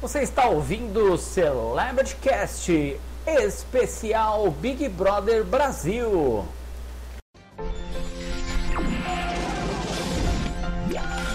[0.00, 2.16] Você está ouvindo o Celebrity
[3.26, 6.44] especial Big Brother Brasil.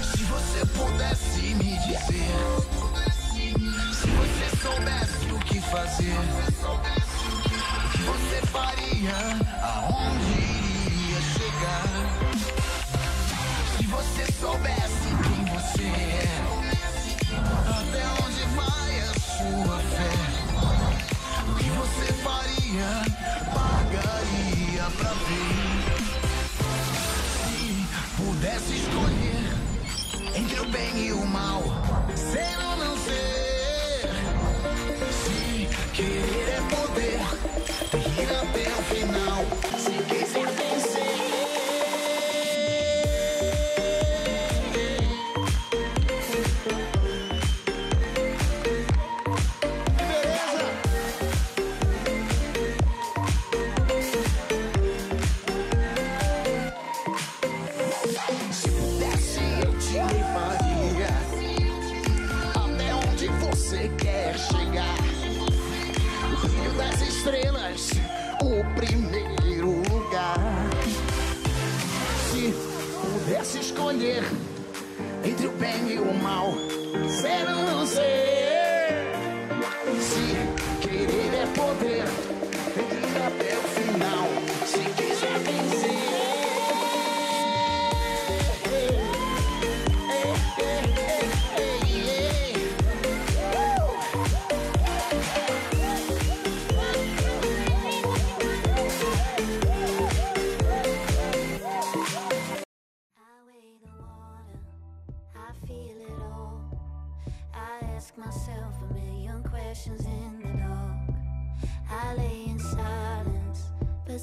[0.02, 2.31] Se você pudesse me dizer,
[3.94, 6.16] se você soubesse o que fazer,
[8.05, 9.18] você faria
[9.61, 10.39] aonde
[10.88, 11.84] iria chegar?
[13.77, 16.23] Se você soubesse quem você é,
[17.70, 18.23] até onde
[24.97, 25.93] pra ver.
[27.47, 29.54] Se pudesse escolher
[30.36, 31.64] entre o bem e o mal,
[32.16, 34.09] ser ou não ser.
[35.23, 37.22] Se querer é poder,
[38.22, 39.92] ir até o final.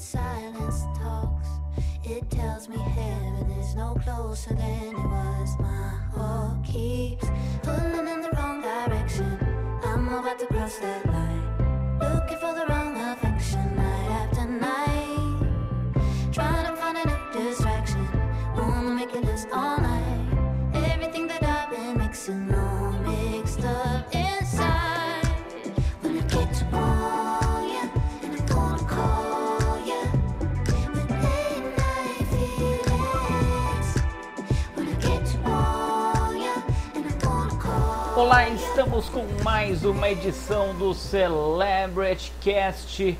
[0.01, 1.47] Silence talks.
[2.03, 5.59] It tells me heaven is no closer than it was.
[5.59, 7.27] My heart keeps
[7.61, 9.37] pulling in the wrong direction.
[9.83, 12.65] I'm about to cross that line, looking for the
[38.91, 43.17] Olá, estamos com mais uma edição do Celebrity Cast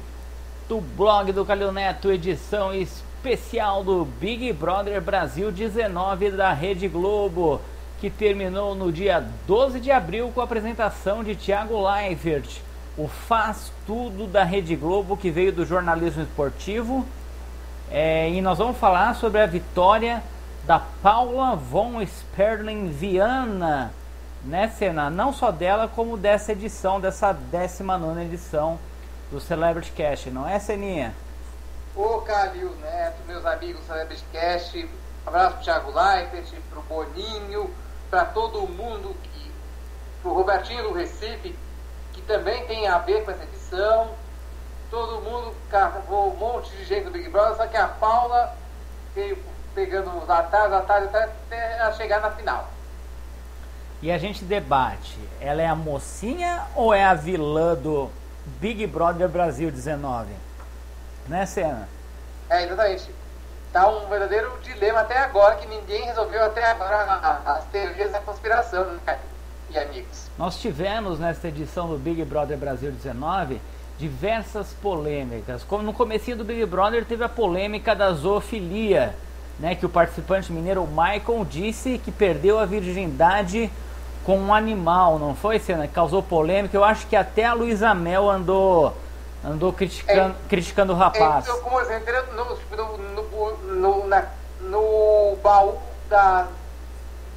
[0.68, 7.62] do blog do Calil Neto, edição especial do Big Brother Brasil 19 da Rede Globo,
[8.02, 12.60] que terminou no dia 12 de abril com a apresentação de Thiago Leifert,
[12.98, 17.06] o faz tudo da Rede Globo que veio do jornalismo esportivo.
[17.90, 20.22] É, e nós vamos falar sobre a vitória
[20.68, 23.94] da Paula von Sperling Viana,
[24.44, 25.10] né, Senna?
[25.10, 28.80] Não só dela, como dessa edição, dessa 19 edição
[29.32, 31.14] do Celebrity Cash, não é, Seninha?
[31.96, 34.90] Ô Calil Neto, meus amigos Celebrity Cast,
[35.26, 37.70] abraço pro Thiago Leifert, pro Boninho,
[38.10, 39.52] para todo mundo que.
[40.22, 41.56] pro Robertinho do Recife,
[42.14, 44.10] que também tem a ver com essa edição.
[44.90, 48.54] Todo mundo, cavou um monte de gente do Big Brother, só que a Paula
[49.16, 49.38] veio
[49.74, 52.68] pegando os atalhos, atalhos até ela chegar na final.
[54.02, 58.10] E a gente debate, ela é a mocinha ou é a vilã do
[58.60, 60.28] Big Brother Brasil 19?
[61.28, 61.88] Né, Senna?
[62.50, 63.12] É, exatamente.
[63.72, 68.86] Tá um verdadeiro dilema até agora, que ninguém resolveu até agora as teorias da conspiração,
[69.06, 69.20] né,
[69.70, 70.30] e amigos.
[70.36, 73.62] Nós tivemos nesta edição do Big Brother Brasil 19
[74.00, 75.64] diversas polêmicas.
[75.64, 79.14] Como no comecinho do Big Brother teve a polêmica da zoofilia,
[79.60, 83.72] né, que o participante mineiro Michael disse que perdeu a virgindade
[84.26, 85.88] com um animal, não foi, Senna?
[85.88, 86.76] Causou polêmica.
[86.76, 88.94] Eu acho que até a Luísa Mel andou
[89.44, 91.46] andou criticando, criticando o rapaz.
[91.46, 92.24] Então, como entendeu?
[92.36, 94.28] no, no, no, na-
[94.62, 95.78] no baú
[96.08, 96.48] da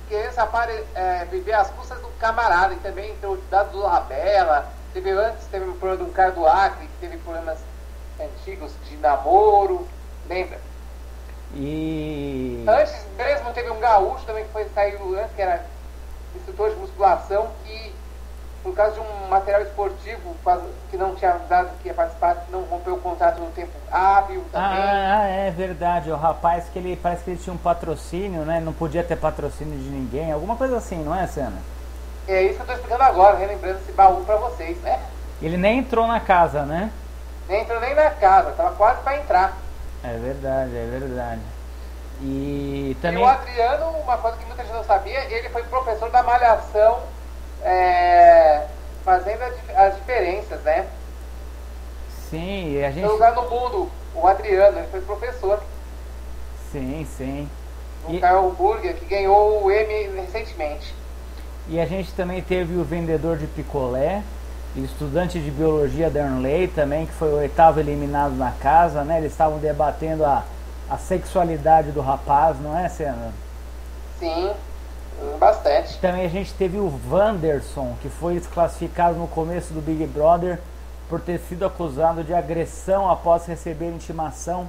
[0.08, 4.66] criança para é, viver as custas do camarada e também entrou dados do Labela.
[4.92, 7.58] Teve antes, teve um problema de um cara do Acre que teve problemas
[8.20, 9.88] antigos de namoro,
[10.28, 10.60] lembra?
[11.56, 15.64] E Antes mesmo teve um gaúcho também que foi saiu antes, que era
[16.38, 17.94] instrutor de musculação, que
[18.62, 20.34] por causa de um material esportivo
[20.90, 24.78] que não tinha dado que ia participar, não rompeu o contrato no tempo hábil também.
[24.78, 26.10] Ah, é verdade.
[26.10, 28.60] O rapaz que ele parece que ele tinha um patrocínio, né?
[28.60, 30.32] Não podia ter patrocínio de ninguém.
[30.32, 31.58] Alguma coisa assim, não é, Senna?
[32.26, 34.98] É isso que eu tô explicando agora, relembrando esse baú pra vocês, né?
[35.42, 36.90] Ele nem entrou na casa, né?
[37.46, 39.58] Nem entrou nem na casa, tava quase pra entrar.
[40.02, 41.42] É verdade, é verdade.
[42.22, 43.20] E também.
[43.20, 47.00] E o Adriano, uma coisa que muita gente não sabia, ele foi professor da Malhação,
[47.62, 48.62] é,
[49.04, 49.42] fazendo
[49.76, 50.86] as diferenças, né?
[52.30, 53.06] Sim, e a gente.
[53.06, 55.60] lugar no mundo, o Adriano, ele foi professor
[56.72, 57.48] Sim, sim.
[58.08, 60.94] no E- Carl Burger, que ganhou o Emmy recentemente.
[61.68, 64.22] E a gente também teve o vendedor de picolé,
[64.76, 69.18] estudante de biologia Darnley também, que foi o oitavo eliminado na casa, né?
[69.18, 70.44] Eles estavam debatendo a,
[70.88, 73.32] a sexualidade do rapaz, não é, Senna?
[74.18, 74.52] Sim,
[75.38, 75.98] bastante.
[75.98, 80.60] Também a gente teve o Wanderson, que foi desclassificado no começo do Big Brother
[81.08, 84.68] por ter sido acusado de agressão após receber intimação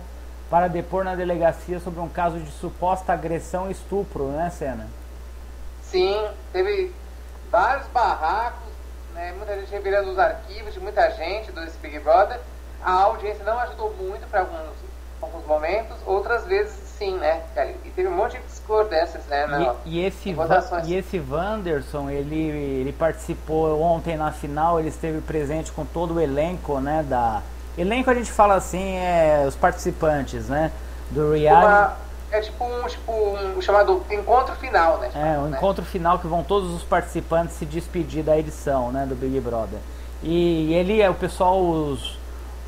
[0.49, 4.87] para depor na delegacia sobre um caso de suposta agressão e estupro, né, Senna?
[5.83, 6.93] Sim, teve
[7.51, 8.69] vários barracos,
[9.13, 12.39] né, muita gente revirando os arquivos de muita gente do Big Brother.
[12.83, 14.75] A audiência não ajudou muito para alguns,
[15.21, 17.71] alguns momentos, outras vezes sim, né, cara?
[17.83, 19.45] E teve um monte de discordâncias, né?
[19.47, 20.35] na- E, e esse,
[20.85, 22.35] e esse Wanderson, ele,
[22.81, 27.41] ele participou ontem na final, ele esteve presente com todo o elenco, né, da...
[27.77, 30.71] Elenco a gente fala assim, é os participantes, né,
[31.11, 31.65] do reality.
[31.65, 35.09] Uma- é tipo um, tipo um chamado encontro final, né?
[35.15, 35.57] É, o né?
[35.57, 39.79] encontro final que vão todos os participantes se despedir da edição, né, do Big Brother.
[40.23, 42.14] E ele, é o pessoal, os,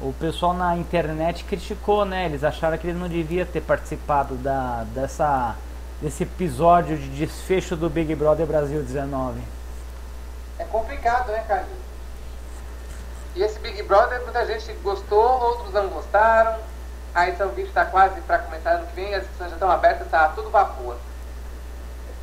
[0.01, 2.25] o pessoal na internet criticou, né?
[2.25, 5.55] Eles acharam que ele não devia ter participado da, dessa,
[6.01, 9.41] desse episódio de desfecho do Big Brother Brasil 19.
[10.59, 11.87] É complicado, né, Carlinhos?
[13.35, 16.57] E esse Big Brother, muita gente gostou, outros não gostaram.
[17.13, 20.05] A edição 20 está quase para começar ano que vem, as inscrições já estão abertas,
[20.05, 20.97] está tudo vapor.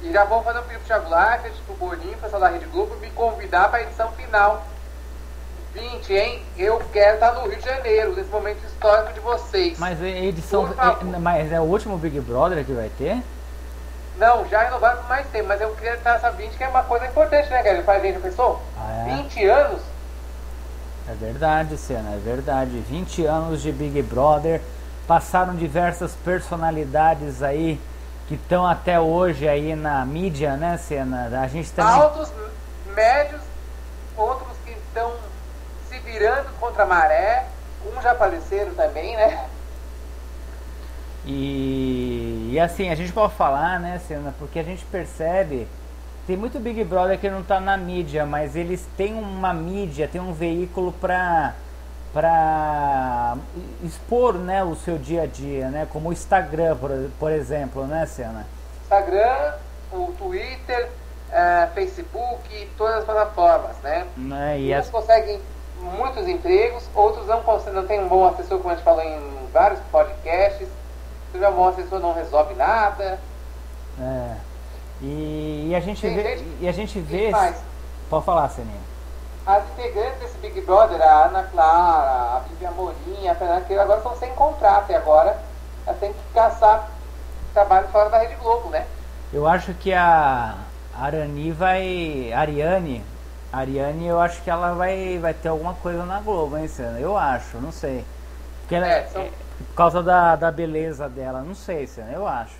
[0.02, 2.94] E já vou fazer um pedido pro Thiago Leifert, pro Boninho, pessoal da Rede Globo,
[2.96, 4.64] me convidar para a edição final.
[5.74, 6.42] 20, hein?
[6.56, 9.78] Eu quero estar no Rio de Janeiro, nesse momento histórico de vocês.
[9.78, 10.72] Mas a edição.
[10.72, 11.14] Favor.
[11.14, 13.20] é- mas é o último Big Brother que vai ter?
[14.16, 16.84] Não, já renovaram por mais tempo, mas eu queria estar essa 20, que é uma
[16.84, 17.82] coisa importante, né, galera?
[17.82, 18.62] Pra gente, pensou?
[18.78, 19.16] Ah, é?
[19.16, 19.82] 20 anos?
[21.08, 22.78] É verdade, Senna, é verdade.
[22.88, 24.60] 20 anos de Big Brother,
[25.08, 27.80] passaram diversas personalidades aí
[28.28, 31.28] que estão até hoje aí na mídia, né, Senna?
[31.42, 31.92] A gente também.
[31.92, 32.32] altos,
[32.94, 33.42] médios,
[34.16, 35.12] outros que estão
[36.04, 37.46] virando contra a maré,
[37.86, 39.48] uns já faleceram também, né?
[41.26, 45.66] E, e assim, a gente pode falar, né, Senna, porque a gente percebe.
[46.26, 50.20] Tem muito Big Brother que não tá na mídia, mas eles têm uma mídia, tem
[50.20, 51.54] um veículo pra,
[52.14, 53.36] pra
[53.82, 55.86] expor né, o seu dia a dia, né?
[55.90, 58.46] Como o Instagram, por, por exemplo, né, Senna?
[58.82, 59.54] Instagram,
[59.92, 60.88] o Twitter,
[61.30, 64.06] eh, Facebook, todas as plataformas, né?
[64.16, 65.40] Né, e Uns as, conseguem
[65.84, 67.42] muitos empregos, outros não
[67.72, 70.66] não tem um bom assessor, como a gente falou em vários podcasts.
[70.66, 73.18] Se tiver um bom assessor não resolve nada.
[74.00, 74.36] É.
[75.02, 76.44] E, e a gente Tem vê.
[76.60, 77.30] E a gente que vê.
[77.30, 77.56] faz.
[78.08, 78.80] Pode falar, Seninha.
[79.46, 83.98] As integrantes desse Big Brother, a Ana Clara, a Vivian Morim, a Fernanda Queiro, agora
[83.98, 85.38] estão sem contrato e agora
[85.86, 86.88] elas têm que caçar
[87.52, 88.86] trabalho fora da Rede Globo, né?
[89.32, 90.54] Eu acho que a
[90.98, 92.32] Arani vai.
[92.32, 93.04] Ariane.
[93.56, 96.98] Ariane, eu acho que ela vai, vai ter alguma coisa na Globo, hein, Senna?
[96.98, 98.04] Eu acho, não sei.
[98.60, 102.26] Porque ela, É, são- é, por causa da, da beleza dela, não sei, Senna, eu
[102.26, 102.54] acho.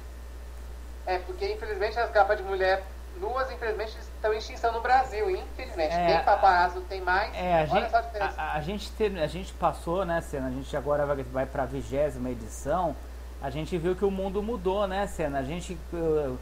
[1.06, 2.82] É, porque infelizmente as capas de mulher
[3.20, 5.94] nuas, infelizmente, estão em extinção no Brasil, infelizmente.
[5.94, 7.32] É, tem paparazzo, tem mais.
[7.34, 10.48] É, a Olha gente, só a a, a gente teve, a gente passou, né, Senna?
[10.48, 12.96] A gente agora vai, vai para a vigésima edição.
[13.42, 15.38] A gente viu que o mundo mudou, né, Senna?
[15.38, 16.38] A gente, uh,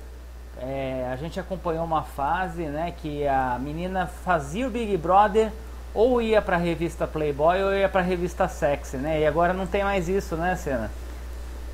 [0.61, 5.51] é, a gente acompanhou uma fase, né, que a menina fazia o Big Brother
[5.95, 9.21] ou ia para a revista Playboy ou ia para a revista Sexy, né?
[9.21, 10.91] E agora não tem mais isso, né, Senna?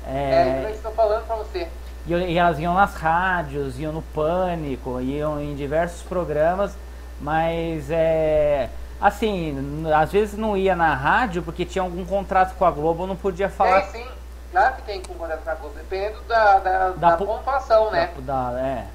[0.05, 1.67] É, isso que eu estou falando pra você.
[2.05, 6.75] E, e elas iam nas rádios, iam no Pânico, iam em diversos programas,
[7.21, 8.69] mas é.
[8.99, 13.15] Assim, às vezes não ia na rádio porque tinha algum contrato com a Globo, não
[13.15, 13.83] podia falar.
[13.83, 14.09] Tem sim,
[14.51, 17.91] claro que tem com contrato com a Globo, dependendo da, da, Da da po- pontuação,
[17.91, 18.09] né?
[18.19, 18.85] Da, da- é.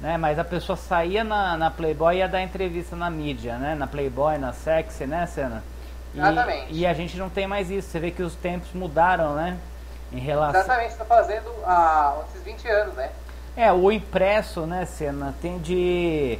[0.00, 3.74] Né, mas a pessoa saía na, na Playboy e ia dar entrevista na mídia, né?
[3.74, 5.62] Na Playboy, na Sexy, né, Senna?
[6.14, 6.66] E, Exatamente.
[6.72, 7.88] e a gente não tem mais isso.
[7.90, 9.56] Você vê que os tempos mudaram, né?
[10.12, 10.60] Em relação.
[10.60, 13.10] Exatamente, está fazendo há esses 20 anos, né?
[13.56, 16.38] É, o impresso, né, Senna, tende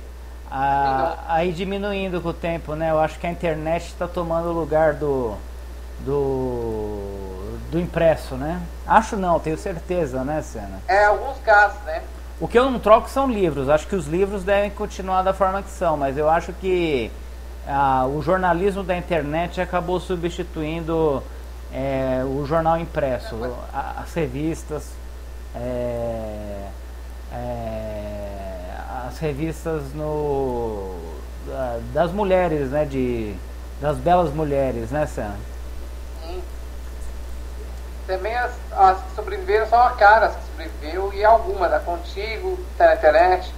[0.49, 2.91] a, a ir diminuindo com o tempo, né?
[2.93, 5.37] Eu acho que a internet está tomando o lugar do,
[6.01, 7.28] do,
[7.71, 8.61] do impresso, né?
[8.87, 10.81] Acho não, tenho certeza, né, Senna?
[10.89, 12.03] É, alguns casos, né?
[12.41, 13.69] O que eu não troco são livros.
[13.69, 17.11] Acho que os livros devem continuar da forma que são, mas eu acho que
[17.67, 21.23] ah, o jornalismo da internet acabou substituindo
[21.73, 23.37] é, o jornal impresso,
[23.75, 24.85] a- as revistas,
[25.55, 26.69] é,
[27.33, 28.71] é,
[29.07, 30.95] as revistas no
[31.47, 33.35] da- das mulheres, né, de
[33.81, 35.33] das belas mulheres, né, Sam?
[36.23, 36.43] Sim.
[38.09, 42.95] Também as, as que sobreviveram são a Caras que sobreviveu e alguma da Contigo, da
[42.95, 43.53] internet.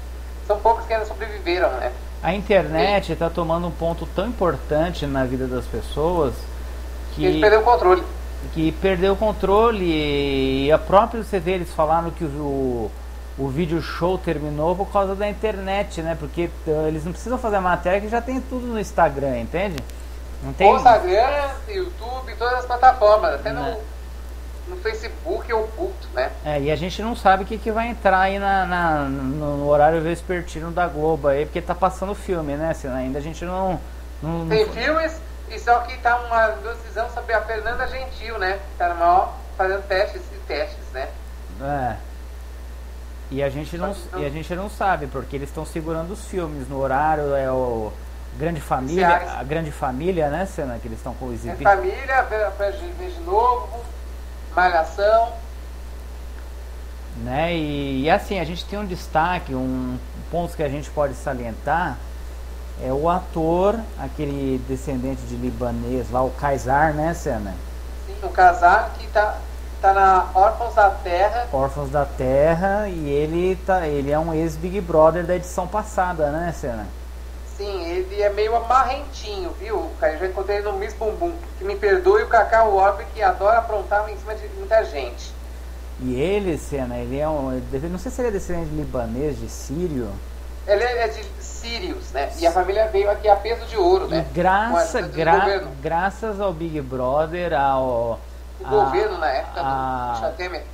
[0.47, 1.93] São poucas que ainda sobreviveram, né?
[2.21, 6.35] A internet está tomando um ponto tão importante na vida das pessoas
[7.17, 8.03] E eles que perderam o controle.
[8.53, 9.85] que perdeu o controle
[10.67, 12.91] e a própria vê, eles falaram que o,
[13.39, 16.17] o vídeo show terminou por causa da internet, né?
[16.19, 19.77] Porque eh, eles não precisam fazer matéria que já tem tudo no Instagram, entende?
[20.43, 20.73] Não tem.
[20.73, 23.61] O Instagram, YouTube, todas as plataformas, até Né.
[23.79, 24.00] no,
[24.71, 26.31] no Facebook eu oculto, né?
[26.45, 29.67] É, e a gente não sabe o que, que vai entrar aí na, na- no,
[29.69, 32.71] horário vespertino da Globo aí, porque tá passando filme, né?
[32.71, 33.79] Assim, ainda a gente não.
[34.23, 38.39] não, não Tem foi- filmes, e só que tá uma decisão sobre a Fernanda Gentil,
[38.39, 38.59] né?
[38.79, 41.09] Tá no maior fazendo testes e testes, né?
[41.63, 41.97] É.
[43.31, 46.25] E a gente não, não- e a gente não sabe, porque eles estão segurando os
[46.27, 47.93] filmes no horário, é o
[48.37, 49.09] Grande Família,
[49.39, 51.63] a Grande Família, né, Cena, que eles estão com É exibindo.
[51.63, 53.85] família, Vera Fred de novo,
[54.55, 55.33] Malhação.
[57.19, 57.55] Né?
[57.55, 59.99] E, e assim, a gente tem um destaque, um
[60.31, 61.99] ponto que a gente pode salientar,
[62.83, 67.55] é o ator, aquele descendente de libanês lá, o Kaysar, né, Cena?
[68.07, 69.37] Sim, um casal que tá,
[69.83, 71.47] tá na Órfãos da Terra.
[71.53, 76.53] Órfãos da Terra, e ele, tá, ele é um ex-Big Brother da edição passada, né,
[76.53, 76.87] Cena?
[77.61, 79.91] Sim, ele é meio amarrentinho, viu?
[80.01, 81.35] Eu já encontrei ele no Miss Bumbum.
[81.59, 85.31] Que me perdoe o Cacau Orbe que adora aprontar em cima de muita gente.
[86.01, 87.53] E ele, Cena, ele é um.
[87.53, 90.09] ele- Não sei se ele é descendente de libanês, de sírio.
[90.67, 92.33] Ele é de Sirius, né?
[92.39, 94.25] E a família veio aqui a peso de ouro, né?
[94.27, 98.19] E graça, gra- graças ao Big Brother, ao.
[98.59, 100.65] O a- governo na época a- do Temer.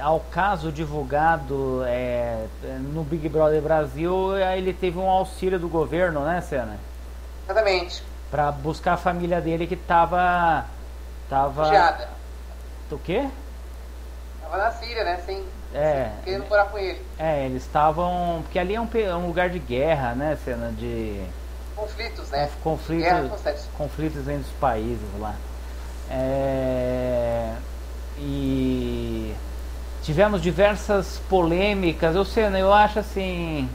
[0.00, 2.46] Ao caso divulgado é,
[2.92, 6.78] no Big Brother Brasil, ele teve um auxílio do governo, né, Cena?
[7.44, 8.02] Exatamente.
[8.30, 10.64] Pra buscar a família dele que tava.
[11.28, 11.62] Tava.
[11.62, 12.08] Refugiada.
[12.90, 13.28] O quê?
[14.42, 15.20] Tava na Síria, né?
[15.24, 16.10] Sem, É.
[16.16, 17.00] sem querendo morar com ele.
[17.18, 18.40] É, eles estavam.
[18.42, 20.72] Porque ali é um, é um lugar de guerra, né, Cena?
[20.72, 21.24] De.
[21.74, 22.50] Conflitos, né?
[22.62, 23.30] conflitos, Guerra
[23.76, 25.34] conflitos entre os países lá.
[26.10, 27.52] É,
[28.18, 29.34] e
[30.06, 32.14] tivemos diversas polêmicas.
[32.14, 33.68] Eu sei, né, eu acho assim.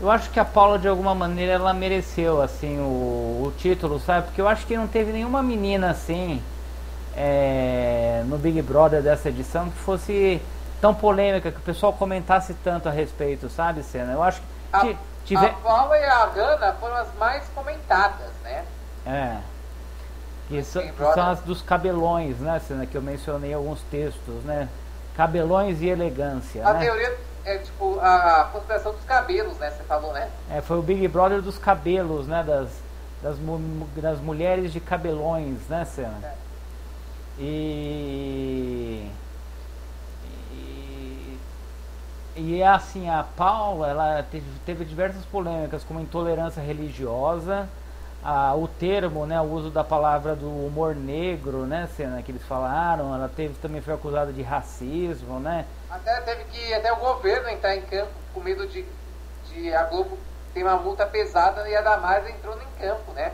[0.00, 4.26] Eu acho que a Paula de alguma maneira ela mereceu assim o, o título, sabe?
[4.26, 6.40] Porque eu acho que não teve nenhuma menina assim
[7.16, 10.40] é, no Big Brother dessa edição que fosse
[10.80, 14.12] tão polêmica, que o pessoal comentasse tanto a respeito, sabe, Cena?
[14.12, 15.46] Eu acho que A, ti- tiver.
[15.46, 18.64] a Paula e a Hannah foram as mais comentadas, né?
[19.04, 19.36] É.
[20.48, 22.86] Que, so- que são as dos cabelões, né, Cena?
[22.86, 24.68] Que eu mencionei alguns textos, né?
[25.18, 26.64] Cabelões e elegância.
[26.64, 26.78] A né?
[26.78, 29.68] teoria é tipo a conspiração dos cabelos, né?
[29.68, 30.30] Você falou, né?
[30.48, 32.44] É, foi o Big Brother dos cabelos, né?
[32.46, 32.68] Das,
[33.20, 33.36] das,
[33.96, 36.20] das mulheres de cabelões, né, Cena?
[36.22, 36.34] É.
[37.36, 39.10] E,
[40.52, 41.38] e.
[42.36, 47.68] E é assim, a Paula, ela teve, teve diversas polêmicas, como intolerância religiosa,
[48.22, 52.42] a, o termo, né, o uso da palavra do humor negro, né, Cena, que eles
[52.42, 55.66] falaram, ela teve, também foi acusada de racismo, né?
[55.90, 58.84] Até teve que até o governo entrar em campo com medo de,
[59.46, 60.18] de a Globo
[60.52, 63.32] ter uma multa pesada e a Damares entrou em campo, né?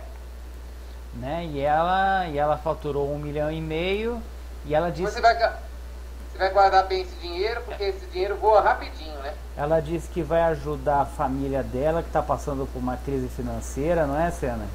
[1.14, 1.44] né?
[1.46, 4.22] E ela, e ela faturou um milhão e meio
[4.66, 8.60] e ela disse, Você vai, você vai guardar bem esse dinheiro, porque esse dinheiro voa
[8.60, 9.34] rapidinho, né?
[9.56, 14.06] Ela disse que vai ajudar a família dela que está passando por uma crise financeira,
[14.06, 14.66] não é, Cena?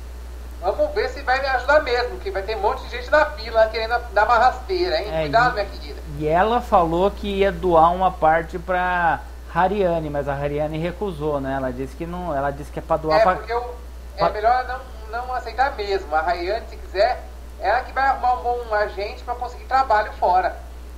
[0.61, 3.25] Vamos ver se vai me ajudar mesmo, que vai ter um monte de gente na
[3.27, 5.07] fila querendo dar uma rasteira, hein?
[5.13, 6.01] É, Cuidado, e- minha querida.
[6.17, 9.21] E ela falou que ia doar uma parte para
[9.53, 11.55] Hariane, mas a Hariane recusou, né?
[11.55, 13.75] Ela disse que não, ela disse que é para doar É, pra- porque eu,
[14.17, 16.13] é pa- melhor não, não aceitar mesmo.
[16.13, 17.23] A Rayane, se quiser,
[17.61, 20.55] é ela que vai arrumar um bom agente para conseguir trabalho fora.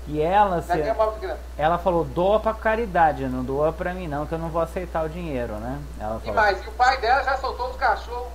[0.08, 1.38] E ela, grana.
[1.58, 5.05] ela falou doa para caridade, não doa para mim não, que eu não vou aceitar
[5.05, 5.79] o dinheiro, né?
[6.00, 6.36] Ela E falou.
[6.36, 8.31] mais, e o pai dela já soltou os cachorros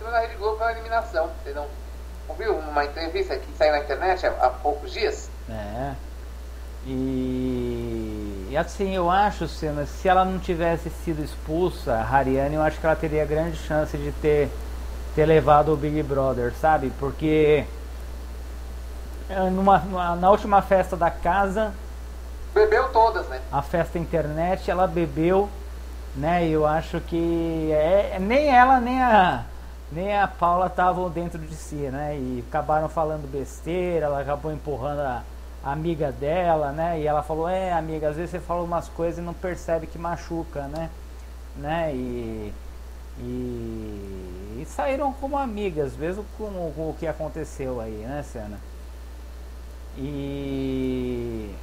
[0.00, 1.30] da Rede Globo pela eliminação.
[1.42, 1.66] Você não
[2.28, 5.30] ouviu uma entrevista que saiu na internet há, há poucos dias?
[5.48, 5.92] É.
[6.84, 12.62] E, e assim, eu acho, Senna, se ela não tivesse sido expulsa, a Hariane, eu
[12.62, 14.50] acho que ela teria grande chance de ter,
[15.14, 16.92] ter levado o Big Brother, sabe?
[16.98, 17.64] Porque
[19.50, 21.72] numa, numa- na última festa da casa,
[22.54, 23.40] Bebeu todas, né?
[23.50, 25.48] a festa internet, ela bebeu,
[26.14, 26.46] né?
[26.46, 29.44] E eu acho que é, nem ela nem a
[29.90, 32.16] nem a Paula estavam dentro de si, né?
[32.16, 35.22] E acabaram falando besteira, ela acabou empurrando a,
[35.64, 37.00] a amiga dela, né?
[37.00, 39.98] E ela falou: "É, amiga, às vezes você fala umas coisas e não percebe que
[39.98, 40.90] machuca, né?"
[41.56, 41.94] Né?
[41.94, 42.54] E
[43.18, 48.58] e, e saíram como amigas, mesmo com, com o que aconteceu aí, né, Cena?
[49.96, 51.54] E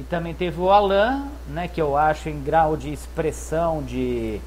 [0.00, 4.40] e também teve o Alan, né, que eu acho em grau de expressão, de,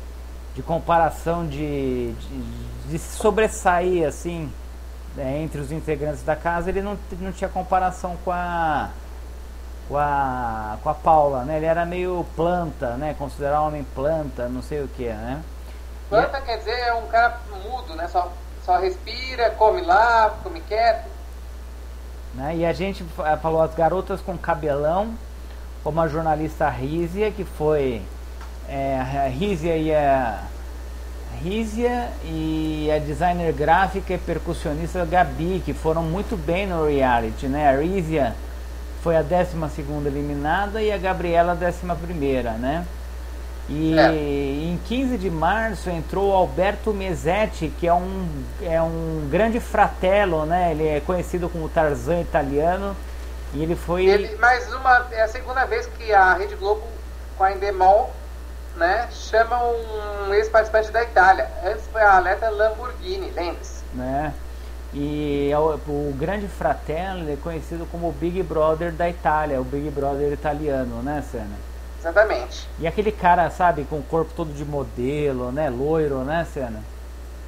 [0.56, 4.51] de comparação, de, de, de sobressair assim
[5.15, 8.89] né, entre os integrantes da casa, ele não, não tinha comparação com a,
[9.88, 11.58] com a com a Paula, né?
[11.58, 13.15] Ele era meio planta, né?
[13.18, 15.44] Considerar homem planta, não sei o que, né?
[16.10, 18.08] Planta quer dizer é um cara mudo, né?
[18.08, 18.32] Só,
[18.65, 21.12] só respira, come lá, come quieto.
[22.35, 22.55] Né?
[22.57, 25.13] E a gente fa- falou as garotas com cabelão,
[25.83, 28.01] como a jornalista Rízia, que foi
[28.69, 30.39] é, Rízia e a
[31.41, 37.69] Rízia e a designer gráfica e percussionista Gabi, que foram muito bem no reality, né?
[37.69, 38.35] A Rízia
[39.01, 42.85] foi a 12 segunda eliminada e a Gabriela a 11 primeira, né?
[43.70, 44.10] E É.
[44.12, 48.27] em 15 de março entrou o Alberto Mesetti, que é um,
[48.62, 50.72] é um grande fratello, né?
[50.72, 52.96] Ele é conhecido como Tarzan italiano.
[53.53, 54.05] E ele foi.
[54.05, 56.82] Ele, mais uma, é a segunda vez que a Rede Globo,
[57.38, 58.12] com a Endemol,
[58.75, 61.48] né, chama um ex-participante da Itália.
[61.63, 63.84] Antes foi a atleta Lamborghini, lembre-se.
[63.93, 64.34] né?
[64.91, 69.63] E é o, o grande fratello é conhecido como o Big Brother da Itália, o
[69.63, 71.55] Big Brother italiano, né, Senna?
[72.03, 72.67] Exatamente.
[72.79, 76.83] E aquele cara, sabe, com o corpo todo de modelo, né, loiro, né, Senna?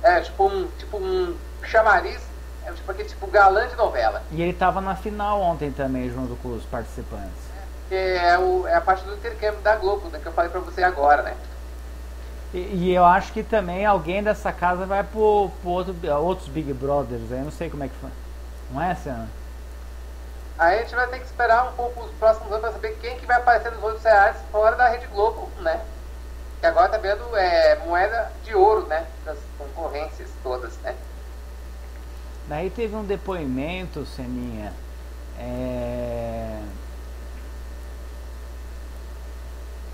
[0.02, 2.22] É tipo um, tipo um chamariz,
[2.66, 4.24] é tipo aquele tipo galã de novela.
[4.32, 7.44] E ele tava na final ontem também, junto com os participantes.
[7.90, 10.62] Que é, o, é a parte do intercâmbio da Globo, né, que eu falei pra
[10.62, 11.36] você agora, né?
[12.54, 16.72] E, e eu acho que também alguém dessa casa vai pro, pro outro, outros Big
[16.72, 18.10] Brothers, aí eu não sei como é que foi.
[18.72, 19.28] Não é, Senna?
[20.58, 23.18] Aí a gente vai ter que esperar um pouco os próximos anos pra saber quem
[23.18, 25.82] que vai aparecer nos outros reais fora da Rede Globo, né?
[26.62, 29.06] Que agora tá vendo é, moeda de ouro, né?
[29.26, 30.96] Das concorrências todas, né?
[32.48, 34.72] Daí teve um depoimento, Seninha.
[35.38, 36.62] É...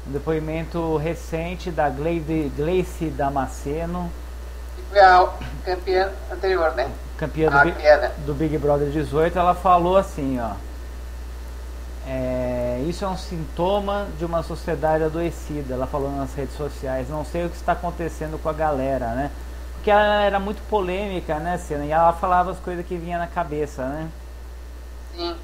[0.07, 4.11] Um depoimento recente da Gleice, Damasceno,
[5.65, 6.89] campeã anterior, né?
[7.17, 7.73] campeã do, A Bi-
[8.25, 9.37] do Big Brother 18.
[9.37, 10.51] Ela falou assim, ó.
[12.07, 15.75] É, isso é um sintoma de uma sociedade adoecida.
[15.75, 17.09] Ela falou nas redes sociais.
[17.09, 19.31] Não sei o que está acontecendo com a galera, né?
[19.75, 21.85] Porque ela era muito polêmica, né, Senna?
[21.85, 24.09] E ela falava as coisas que vinha na cabeça, né?
[25.15, 25.35] Sim.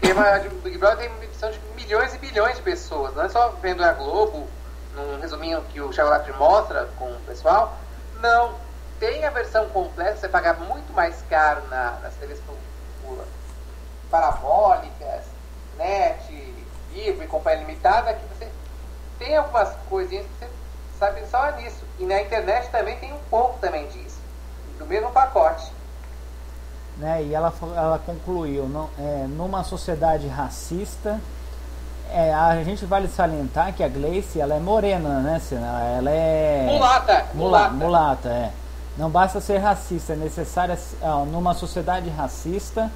[0.00, 0.12] Porque
[0.48, 3.14] o Big Brother tem uma edição de milhões e bilhões de pessoas.
[3.14, 4.46] Não é só vendo a Globo,
[4.96, 7.78] num resuminho que o Lacri mostra com o pessoal.
[8.20, 8.54] Não.
[8.98, 12.38] Tem a versão completa, você paga muito mais caro na, nas TVs
[14.10, 15.24] parabólicas,
[15.78, 16.54] net,
[16.92, 18.48] vivo e companhia limitada, que você
[19.18, 20.50] tem algumas coisinhas que você
[20.98, 21.82] sabe só nisso.
[21.98, 24.18] E na internet também tem um pouco também disso.
[24.78, 25.72] Do mesmo pacote.
[26.98, 27.22] né?
[27.22, 31.20] E ela, ela concluiu, não, é, numa sociedade racista,
[32.12, 35.38] é, a gente vale salientar que a Gleice, ela é morena, né?
[35.38, 35.80] Senna?
[35.96, 37.26] Ela é Mulata!
[37.34, 37.74] mula- Mulata!
[37.74, 38.50] mulata, é.
[38.98, 40.76] Não basta ser racista, é necessário
[41.30, 42.90] numa sociedade racista,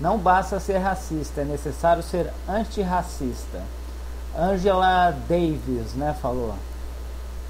[0.00, 3.60] não basta ser racista, é necessário ser antirracista.
[4.36, 6.54] Angela Davis, né, falou.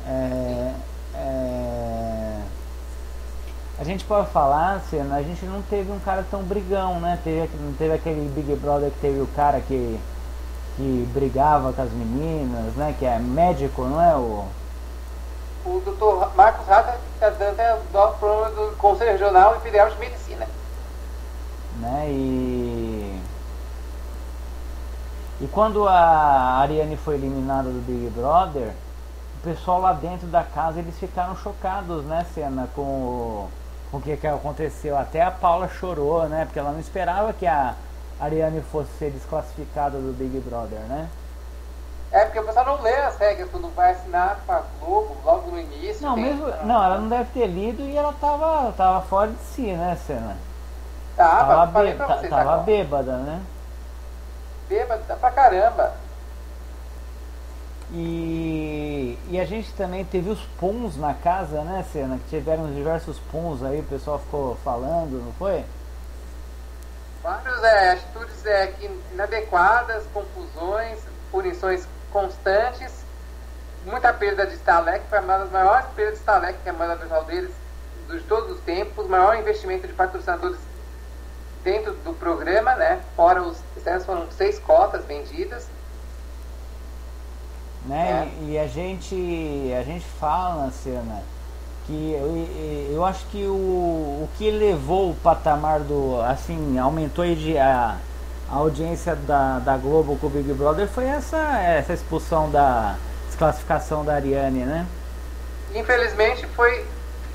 [0.06, 0.72] É,
[1.14, 2.38] é,
[3.78, 7.18] a gente pode falar, Senna, a gente não teve um cara tão brigão, né?
[7.22, 9.98] Teve, não teve aquele Big Brother que teve o cara que,
[10.78, 12.94] que brigava com as meninas, né?
[12.98, 14.14] Que é médico, não é?
[14.14, 14.46] O,
[15.66, 19.98] o doutor Marcos Rata está dando até o problema do Conselho Regional e Federal de
[19.98, 20.46] Medicina.
[21.80, 22.06] né?
[22.08, 23.20] E
[25.40, 28.72] e quando a Ariane foi eliminada do Big Brother,
[29.38, 33.48] o pessoal lá dentro da casa eles ficaram chocados, né, Cena, com o,
[33.90, 34.96] com o que, que aconteceu.
[34.98, 36.44] Até a Paula chorou, né?
[36.44, 37.74] Porque ela não esperava que a
[38.20, 41.08] Ariane fosse ser desclassificada do Big Brother, né?
[42.10, 45.50] É porque o pessoal não lê as regras quando vai assinar com a Globo logo
[45.50, 46.06] no início.
[46.06, 49.72] Não, mesmo, não, ela não deve ter lido e ela tava, tava fora de si,
[49.72, 50.36] né, Cena?
[51.16, 52.62] Tava, Tava, falei bê- pra vocês tava agora.
[52.62, 53.42] bêbada, né?
[54.68, 55.92] Bêbado tá pra caramba.
[57.92, 62.18] E, e a gente também teve os puns na casa, né, Cena?
[62.18, 65.64] Que tiveram diversos puns aí, o pessoal ficou falando, não foi?
[67.22, 70.98] Várias é, atitudes é, que inadequadas, confusões,
[71.30, 73.04] punições constantes,
[73.84, 76.96] muita perda de Starlek, foi uma das maiores perdas de Starlek que é a mãe
[76.96, 77.52] pessoal deles
[78.08, 80.58] de todos os tempos, maior investimento de patrocinadores
[81.62, 83.02] dentro do programa, né?
[83.14, 85.68] Fora os externos foram seis cotas vendidas.
[87.84, 88.32] Né?
[88.40, 88.44] É.
[88.44, 89.14] E a gente,
[89.78, 91.22] a gente fala na cena
[91.88, 96.20] que eu, eu acho que o, o que levou o patamar do.
[96.20, 97.96] assim, aumentou a,
[98.50, 102.96] a audiência da, da Globo com o Big Brother foi essa, essa expulsão da
[103.26, 104.86] desclassificação da Ariane, né?
[105.74, 106.84] Infelizmente foi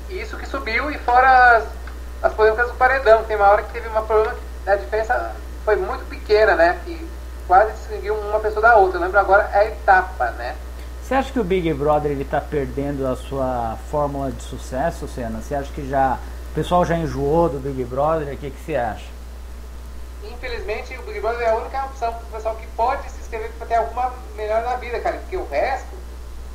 [0.08, 1.64] isso que subiu e fora as,
[2.22, 3.24] as polêmicas do paredão.
[3.24, 4.36] Tem uma hora que teve uma problema,
[4.66, 6.78] a diferença foi muito pequena, né?
[6.84, 7.04] Que
[7.48, 8.98] quase distinguiu uma pessoa da outra.
[8.98, 10.54] Eu lembro agora é a etapa, né?
[11.04, 15.42] Você acha que o Big Brother ele está perdendo a sua fórmula de sucesso, Senna?
[15.42, 16.18] Você acha que já
[16.50, 18.32] o pessoal já enjoou do Big Brother?
[18.32, 19.04] O que, que você acha?
[20.22, 23.50] Infelizmente, o Big Brother é a única opção para o pessoal que pode se inscrever
[23.58, 25.18] para ter alguma melhor na vida, cara.
[25.18, 25.94] Porque o resto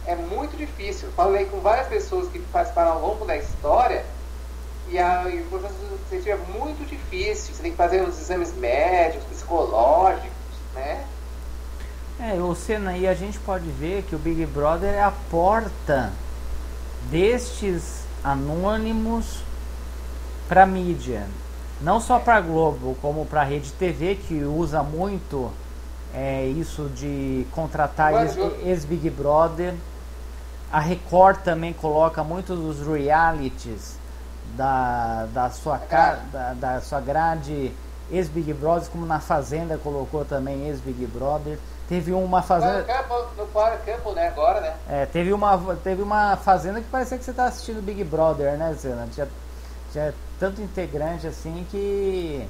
[0.08, 1.10] é muito difícil.
[1.16, 4.04] Falei com várias pessoas que participaram ao longo da história
[4.90, 5.76] e, a, o processo
[6.10, 7.54] seletivo é muito difícil.
[7.54, 10.32] Você tem que fazer uns exames médicos, psicológicos,
[10.74, 11.06] né?
[12.22, 16.12] É, o Senna, e a gente pode ver que o Big Brother é a porta
[17.10, 19.42] destes anônimos
[20.50, 21.26] para mídia.
[21.80, 25.50] Não só para Globo, como para a Rede TV, que usa muito
[26.14, 28.12] é, isso de contratar
[28.66, 29.74] ex-Big Brother.
[30.70, 33.98] A Record também coloca muitos dos realities
[34.58, 35.78] da, da, sua,
[36.34, 37.72] da, da sua grade
[38.12, 41.58] ex-Big Brother, como na Fazenda colocou também ex-Big Brother.
[41.90, 42.86] Teve uma fazenda.
[43.36, 44.28] No Power Campo, né?
[44.28, 44.76] Agora, né?
[44.88, 48.72] É, teve uma, teve uma fazenda que parecia que você estava assistindo Big Brother, né,
[48.80, 49.08] Zena?
[49.12, 49.28] Tinha,
[49.92, 52.48] tinha tanto integrante assim que.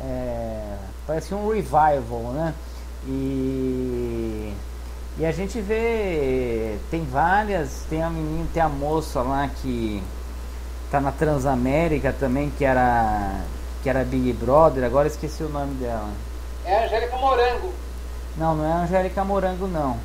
[0.00, 0.76] É,
[1.06, 2.52] parecia um revival, né?
[3.06, 4.52] E.
[5.18, 6.78] E a gente vê.
[6.90, 7.84] Tem várias.
[7.88, 10.02] Tem a menina, tem a moça lá que.
[10.90, 13.40] Tá na Transamérica também, que era.
[13.84, 16.10] Que era Big Brother, agora esqueci o nome dela.
[16.64, 17.72] É a Angélica Morango.
[18.36, 19.98] Não, não é a Angélica Morango, não.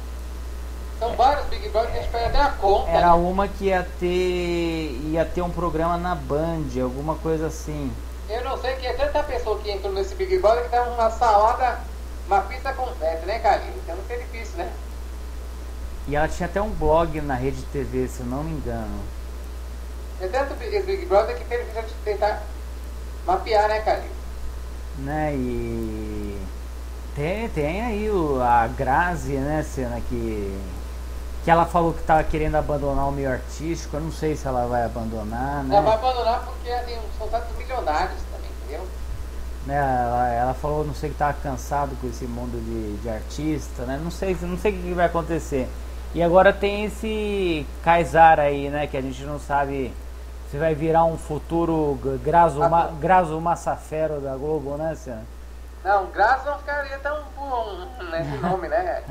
[0.99, 2.89] São vários Big Brother que a gente pega até a conta.
[2.89, 3.13] Era né?
[3.13, 4.99] uma que ia ter.
[5.05, 7.91] ia ter um programa na Band, alguma coisa assim.
[8.27, 11.09] Eu não sei que é tanta pessoa que entrou nesse Big Brother que tá uma
[11.11, 11.79] salada,
[12.25, 13.77] uma pizza completa, né, Carlinhos?
[13.77, 14.71] Então não foi difícil, né?
[16.07, 18.99] E ela tinha até um blog na Rede TV, se eu não me engano.
[20.19, 22.41] É tanto esse Big Brother que teve que tentar
[23.25, 24.17] mapear, né, Carlinhos?
[24.97, 26.26] Né, e
[27.17, 30.55] tem, tem aí o, a Grazi, né, cena que.
[31.43, 33.95] Que ela falou que estava querendo abandonar o meio artístico.
[33.95, 35.77] Eu não sei se ela vai abandonar, né?
[35.77, 38.85] Ela vai abandonar porque tem são tantos milionários também, entendeu?
[39.65, 43.83] Né, ela, ela falou, não sei que estava cansado com esse mundo de, de artista,
[43.83, 43.99] né?
[44.03, 45.69] Não sei, não sei o que vai acontecer.
[46.13, 48.85] E agora tem esse Kaysar aí, né?
[48.85, 49.93] Que a gente não sabe
[50.51, 55.36] se vai virar um futuro Grazo, ah, Ma, Grazo Massafero da Globo, né, Cena?
[55.87, 59.03] Não, Graças não ficaria tão bom nesse nome, né?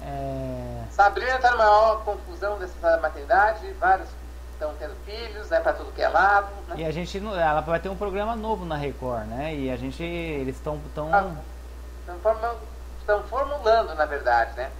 [0.00, 0.84] É...
[0.90, 4.08] Sabrina está na maior confusão dessa maternidade, vários
[4.52, 6.48] estão tendo filhos, né, para tudo que é lado.
[6.68, 6.76] Né?
[6.78, 9.54] E a gente, ela vai ter um programa novo na Record, né?
[9.54, 11.10] E a gente, eles estão tão...
[13.00, 14.70] estão formulando, na verdade, né?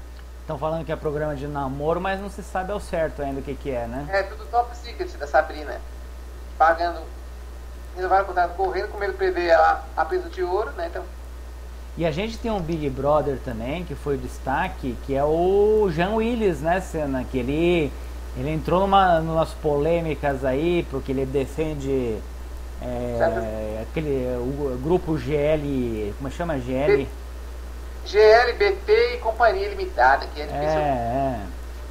[0.41, 3.43] Estão falando que é programa de namoro, mas não se sabe ao certo ainda o
[3.43, 4.07] que, que é, né?
[4.09, 5.79] É tudo top secret da Sabrina,
[6.57, 7.03] pagando
[7.97, 10.89] renovaram o contrato correndo, com medo de perder a, a peso de ouro, né?
[10.91, 11.03] Então.
[11.97, 15.89] E a gente tem um Big Brother também, que foi o destaque, que é o
[15.91, 17.25] Jean Willis, né, Senna?
[17.25, 17.91] Que ele,
[18.37, 22.19] ele entrou numa, numas polêmicas aí, porque ele defende
[22.83, 26.59] é, aquele o grupo GL, como chama?
[26.59, 27.09] GL?
[28.07, 30.45] GLBT e Companhia Limitada, que é.
[30.45, 31.41] É, é.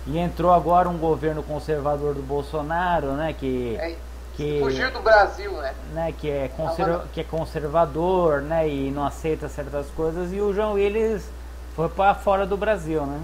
[0.08, 3.34] E entrou agora um governo conservador do Bolsonaro, né?
[3.38, 3.96] Que é
[4.36, 5.74] que fugir do Brasil, né?
[5.94, 8.68] né que, é conserva, que é conservador, né?
[8.68, 10.34] E não aceita certas coisas.
[10.34, 11.24] E o João Willis
[11.76, 13.22] foi para fora do Brasil, né?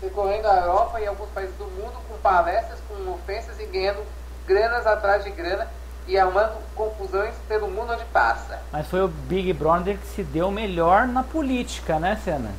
[0.00, 4.02] Percorrendo a Europa e alguns países do mundo com palestras, com ofensas e ganhando
[4.46, 5.68] granas atrás de grana
[6.06, 8.60] e arrumando confusões pelo mundo onde passa.
[8.72, 12.52] Mas foi o Big Brother que se deu melhor na política, né, Senna?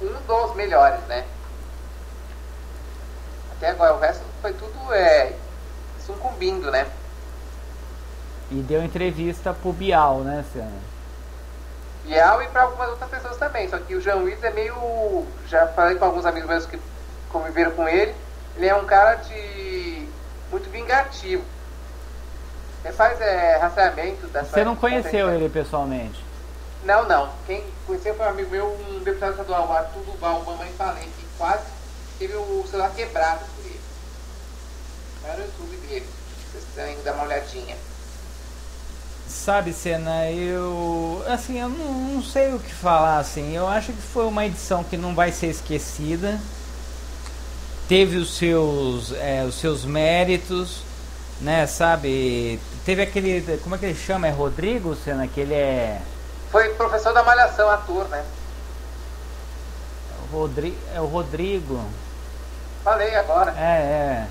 [0.00, 1.24] Um dos melhores, né?
[3.52, 5.32] Até agora o resto foi tudo é,
[6.42, 6.86] sucumbindo, né?
[8.50, 10.92] E deu entrevista pro Bial, né, Senna?
[12.04, 13.68] Bial e para algumas outras pessoas também.
[13.68, 15.26] Só que o Jean Willis é meio.
[15.48, 16.78] Já falei com alguns amigos meus que
[17.30, 18.14] conviveram com ele.
[18.56, 20.06] Ele é um cara de.
[20.50, 21.44] muito vingativo.
[22.84, 26.22] Ele faz é, rastreamento das Você não conheceu ele pessoalmente?
[26.84, 27.30] Não, não.
[27.46, 31.62] Quem conheceu foi um amigo meu, um deputado estadual, Arthur Duval, mamãe falei, que quase
[32.18, 33.80] teve o celular quebrado por ele.
[35.24, 36.06] Era o YouTube dele.
[36.52, 37.76] Vocês que dar uma olhadinha.
[39.28, 41.24] Sabe, Senna, eu.
[41.26, 43.56] Assim, eu não, não sei o que falar, assim.
[43.56, 46.38] Eu acho que foi uma edição que não vai ser esquecida.
[47.88, 50.82] Teve os seus, é, os seus méritos,
[51.40, 52.60] né, sabe?
[52.84, 53.58] Teve aquele.
[53.62, 54.28] Como é que ele chama?
[54.28, 55.26] É Rodrigo, Senna?
[55.26, 56.00] Que ele é.
[56.50, 58.22] Foi professor da Malhação, ator, né?
[60.32, 61.84] o Rodri, é o Rodrigo.
[62.82, 63.54] Falei agora.
[63.56, 64.26] É, é.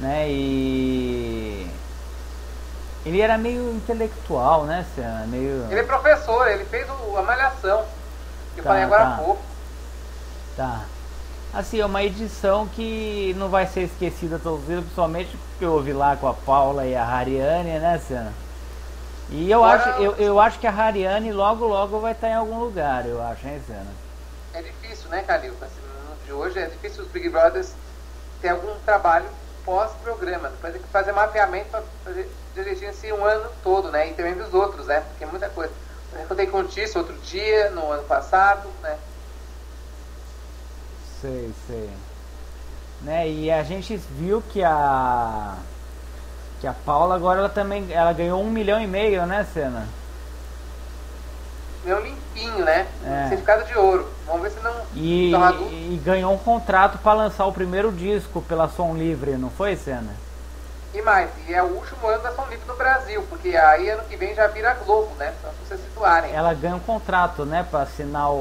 [0.00, 1.70] Né, e.
[3.06, 4.84] Ele era meio intelectual, né?
[5.28, 5.66] Meio.
[5.70, 7.84] Ele é professor, ele fez o, a Malhação.
[8.54, 9.14] Que eu Tá, falei agora tá.
[9.14, 9.42] há pouco.
[10.56, 10.84] Tá.
[11.52, 15.72] Assim, é uma edição que não vai ser esquecida todos os dias, principalmente porque eu
[15.74, 18.32] ouvi lá com a Paula e a Hariane, né, Senna?
[19.30, 22.34] E eu Agora- acho, eu, eu acho que a Hariane logo logo vai estar em
[22.34, 23.60] algum lugar, eu acho, hein?
[24.52, 25.52] É difícil, né, Calil?
[25.62, 27.72] Assim, no mundo de hoje é difícil os Big Brothers
[28.42, 29.26] ter algum trabalho
[29.64, 30.48] pós-programa.
[30.50, 31.68] Depois tem que fazer mapeamento
[32.02, 32.24] para
[32.54, 34.10] dirigir-se um ano todo, né?
[34.10, 35.00] E também dos outros, né?
[35.00, 35.72] Porque é muita coisa.
[36.12, 38.96] Eu contei com o outro dia, no ano passado, né?
[41.20, 41.90] Sei, sei.
[43.00, 45.56] Né, e a gente viu que a
[46.60, 49.86] que a Paula agora ela também ela ganhou um milhão e meio, né, Senna?
[51.84, 52.86] Meu limpinho, né?
[53.04, 53.28] É.
[53.28, 54.08] Certificado de ouro.
[54.26, 58.68] Vamos ver se não E, e ganhou um contrato para lançar o primeiro disco pela
[58.68, 60.14] Som Livre, não foi, Senna?
[60.94, 64.04] E mais, e é o último ano da São Livre no Brasil, porque aí ano
[64.04, 65.34] que vem já vira Globo, né?
[65.42, 66.32] Só pra vocês situarem.
[66.32, 68.34] Ela ganha um contrato, né, para assinar o,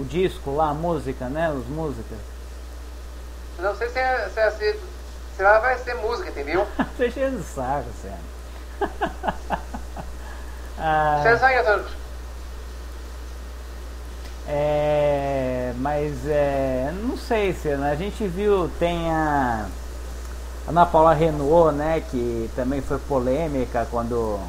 [0.00, 2.18] o disco lá, a música, né, as músicas.
[3.58, 4.72] Não sei se, é, se, é- se,
[5.36, 6.66] se ela vai ser música, entendeu?
[6.98, 9.60] Você é de saco, Senna.
[10.78, 11.99] Ah, Vocês aí, Antônio.
[14.48, 19.66] É, mas é, não sei se a gente viu tem a
[20.68, 24.40] Ana Paula Renault, né, que também foi polêmica quando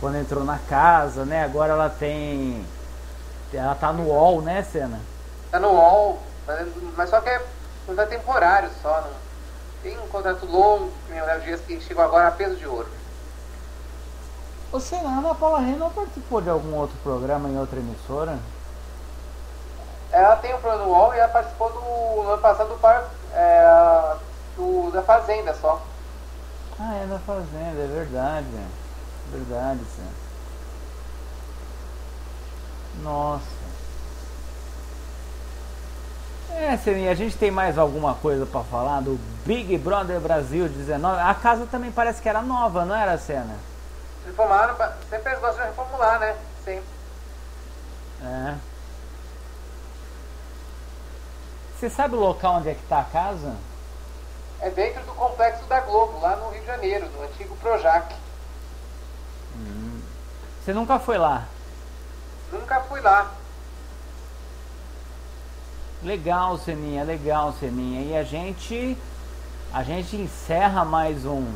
[0.00, 1.44] quando entrou na casa, né?
[1.44, 2.64] Agora ela tem
[3.52, 5.00] ela tá no UOL, né, Senna?
[5.50, 7.42] Tá no UOL, mas, mas só que é
[7.86, 9.00] contrato temporário só.
[9.00, 9.10] Não,
[9.82, 12.88] tem um contrato longo, que o Léo Dias, que chegou agora a peso de ouro.
[14.72, 18.38] Ô Senna, a Ana Paula Renault participou de algum outro programa em outra emissora?
[20.14, 21.80] Ela tem um programa no UOL e ela participou do,
[22.22, 24.16] no ano passado do, par, é,
[24.56, 25.82] do da Fazenda só.
[26.78, 28.46] Ah, é da Fazenda, é verdade.
[29.32, 30.08] Verdade, Senna.
[33.02, 33.42] Nossa.
[36.52, 41.20] É, Seninha, a gente tem mais alguma coisa pra falar do Big Brother Brasil 19?
[41.20, 43.56] A casa também parece que era nova, não era, Senna?
[44.24, 46.36] Reformaram, ba- sempre eles gostam de reformular, né?
[46.64, 46.84] Sempre.
[48.24, 48.54] É.
[51.84, 53.54] Você sabe o local onde é que tá a casa?
[54.58, 58.16] É dentro do complexo da Globo, lá no Rio de Janeiro, no antigo Projac.
[60.64, 61.46] Você nunca foi lá?
[62.50, 63.30] Nunca fui lá.
[66.02, 68.00] Legal, Seninha, legal, Seninha.
[68.00, 68.96] E a gente
[69.70, 71.46] a gente encerra mais um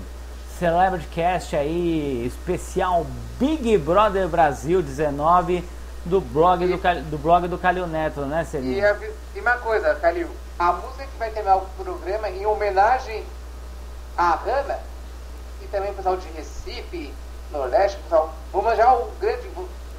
[0.59, 3.07] Celebrity Cast aí especial
[3.39, 5.65] Big Brother Brasil 19
[6.05, 8.93] do blog do, Cal- do blog do Calil Neto, né, E, Seninha?
[8.93, 13.25] a- e uma coisa, Calil, a música que vai terminar o programa em homenagem
[14.17, 14.79] à Hanna
[15.63, 17.13] e também o pessoal de Recife,
[17.53, 19.49] Nordeste, pessoal, vou manjar o grande,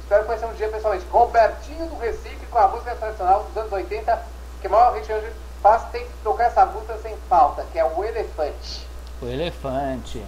[0.00, 4.22] espero conhecer um dia pessoalmente, Robertinho do Recife com a música tradicional dos anos 80,
[4.60, 5.32] que a maior gente hoje
[5.62, 8.86] faz, tem que tocar essa música sem falta, que é o Elefante.
[9.22, 10.24] O elefante.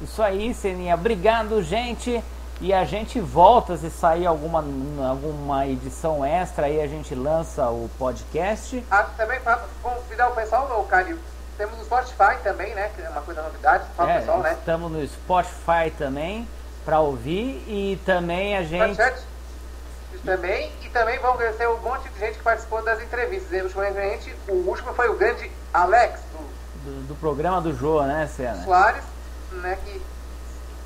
[0.00, 0.94] Isso aí, Seninha.
[0.94, 2.22] Obrigado, gente.
[2.60, 4.58] E a gente volta se sair alguma,
[5.08, 8.84] alguma edição extra aí, a gente lança o podcast.
[8.90, 11.18] Ah, também para convidar o pessoal, ô, Calil,
[11.56, 14.52] temos o Spotify também, né, que é uma coisa novidade, fala É, o pessoal, né?
[14.52, 16.46] estamos no Spotify também
[16.84, 18.98] para ouvir e também a gente
[20.24, 20.70] também.
[20.82, 23.50] E também vamos agradecer um monte de gente que participou das entrevistas.
[23.52, 28.26] E, ultimamente, o último foi o grande Alex, do do, do programa do Jô, né,
[28.26, 28.62] Senna?
[28.64, 29.04] Soares,
[29.52, 30.02] né, que,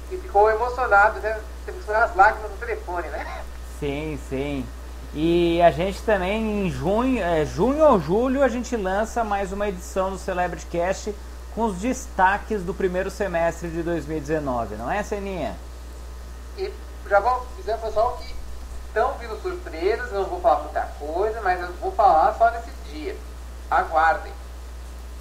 [0.09, 1.39] que ficou emocionado, né?
[1.65, 3.43] Segurar as lágrimas no telefone, né?
[3.81, 4.67] Sim, sim.
[5.15, 9.69] E a gente também em junho, é, junho ou julho a gente lança mais uma
[9.69, 11.15] edição do Celebrity Cast
[11.55, 15.55] com os destaques do primeiro semestre de 2019, não é, Seninha?
[16.59, 16.73] E
[17.09, 18.35] já vou dizer ao pessoal que
[18.89, 22.71] estão vindo surpresas, eu não vou falar muita coisa, mas eu vou falar só nesse
[22.93, 23.17] dia.
[23.71, 24.33] Aguardem.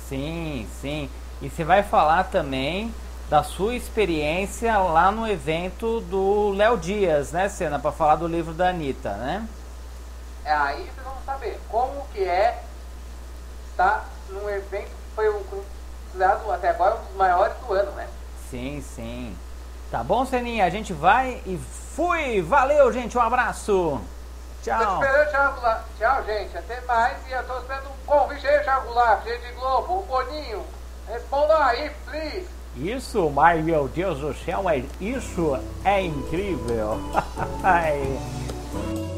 [0.09, 1.09] Sim, sim.
[1.41, 2.93] E você vai falar também
[3.33, 8.53] da sua experiência lá no evento do Léo Dias, né, Cena, para falar do livro
[8.53, 9.47] da Anitta, né?
[10.45, 12.61] É, aí vocês vão saber como que é
[13.71, 18.07] estar num evento que foi considerado até agora um dos maiores do ano, né?
[18.51, 19.35] Sim, sim.
[19.89, 20.65] Tá bom, Seninha?
[20.65, 22.39] A gente vai e fui!
[22.39, 23.17] Valeu, gente!
[23.17, 23.99] Um abraço!
[24.61, 25.01] Tchau!
[25.97, 26.55] Tchau, gente.
[26.55, 27.17] Até mais.
[27.27, 30.63] E eu tô esperando um convite aí, Thiago Goulart, Rede Globo, o Boninho.
[31.07, 32.62] Respondam aí, please.
[32.75, 34.63] Isso, mas meu Deus do céu,
[34.99, 36.99] isso é incrível!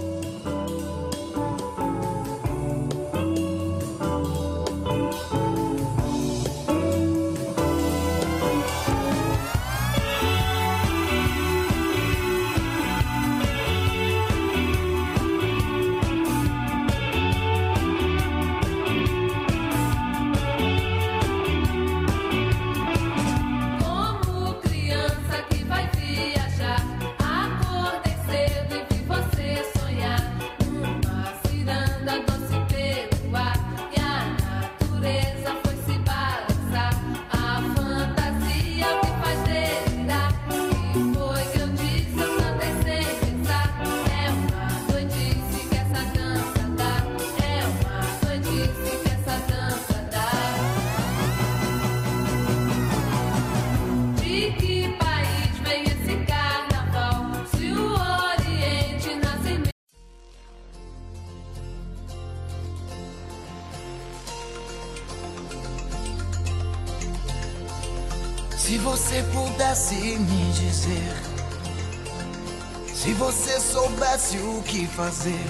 [74.75, 75.45] que fazer,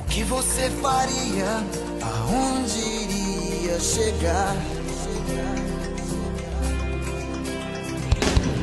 [0.00, 1.64] o que você faria,
[2.02, 4.56] aonde iria chegar?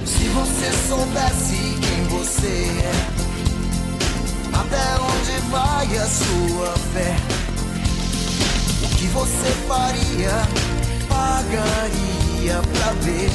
[0.06, 2.92] Se você soubesse quem você é,
[4.52, 7.16] até onde vai a sua fé?
[8.84, 10.32] O que você faria,
[11.08, 13.32] pagaria pra ver?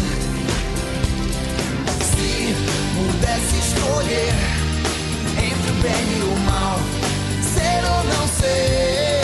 [2.04, 2.54] Se
[2.94, 4.57] pudesse escolher
[5.82, 6.78] bem e o mal,
[7.42, 9.22] ser ou não ser.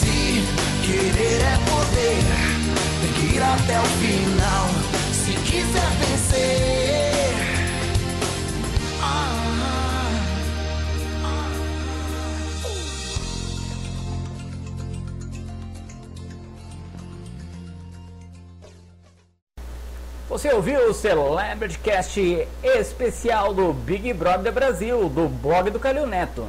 [0.00, 0.42] Se
[0.86, 2.24] querer é poder,
[3.00, 4.68] tem que ir até o final.
[5.12, 6.75] Se quiser vencer.
[20.36, 26.46] Você ouviu o Celebrity Cast especial do Big Brother Brasil, do blog do Calil Neto.